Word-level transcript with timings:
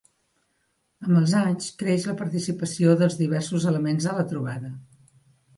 Amb 1.07 1.19
els 1.19 1.35
anys 1.41 1.67
creix 1.83 2.07
la 2.11 2.17
participació 2.23 2.97
dels 3.03 3.21
diversos 3.23 3.71
elements 3.73 4.11
a 4.15 4.21
la 4.23 4.29
trobada. 4.33 4.77